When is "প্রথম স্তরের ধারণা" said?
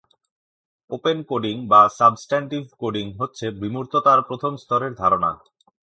4.21-5.31